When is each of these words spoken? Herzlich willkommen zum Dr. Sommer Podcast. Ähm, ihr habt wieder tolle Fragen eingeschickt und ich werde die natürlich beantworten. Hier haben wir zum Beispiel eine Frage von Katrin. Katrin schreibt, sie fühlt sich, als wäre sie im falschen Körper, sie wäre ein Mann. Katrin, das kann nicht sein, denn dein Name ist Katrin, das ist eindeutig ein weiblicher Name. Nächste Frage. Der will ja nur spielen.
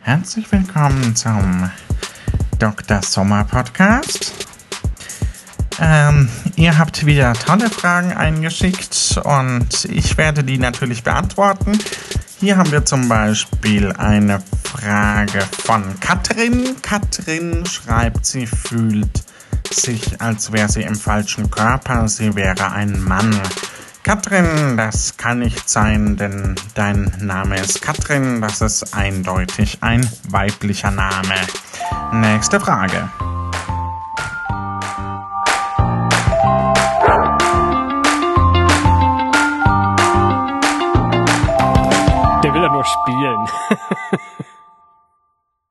Herzlich 0.00 0.50
willkommen 0.50 1.14
zum 1.14 1.70
Dr. 2.58 3.00
Sommer 3.00 3.44
Podcast. 3.44 4.32
Ähm, 5.78 6.28
ihr 6.56 6.76
habt 6.76 7.06
wieder 7.06 7.34
tolle 7.34 7.70
Fragen 7.70 8.12
eingeschickt 8.12 9.20
und 9.22 9.84
ich 9.84 10.18
werde 10.18 10.42
die 10.42 10.58
natürlich 10.58 11.04
beantworten. 11.04 11.78
Hier 12.40 12.56
haben 12.56 12.72
wir 12.72 12.84
zum 12.84 13.08
Beispiel 13.08 13.92
eine 13.92 14.42
Frage 14.64 15.46
von 15.64 16.00
Katrin. 16.00 16.82
Katrin 16.82 17.64
schreibt, 17.64 18.26
sie 18.26 18.48
fühlt 18.48 19.22
sich, 19.70 20.20
als 20.20 20.50
wäre 20.50 20.68
sie 20.68 20.82
im 20.82 20.96
falschen 20.96 21.48
Körper, 21.48 22.08
sie 22.08 22.34
wäre 22.34 22.72
ein 22.72 23.00
Mann. 23.04 23.40
Katrin, 24.04 24.76
das 24.76 25.16
kann 25.16 25.38
nicht 25.38 25.68
sein, 25.68 26.16
denn 26.16 26.56
dein 26.74 27.12
Name 27.20 27.60
ist 27.60 27.80
Katrin, 27.82 28.40
das 28.40 28.60
ist 28.60 28.94
eindeutig 28.94 29.78
ein 29.80 30.08
weiblicher 30.28 30.90
Name. 30.90 31.34
Nächste 32.10 32.58
Frage. 32.58 33.08
Der 42.42 42.52
will 42.52 42.62
ja 42.62 42.72
nur 42.72 42.84
spielen. 42.84 43.48